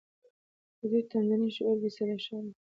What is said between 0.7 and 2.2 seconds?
د دوی تمدني شعور بې سده